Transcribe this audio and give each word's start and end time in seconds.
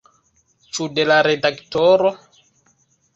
Ĉu 0.77 0.87
de 0.99 1.05
la 1.09 1.17
redaktoro? 1.27 2.13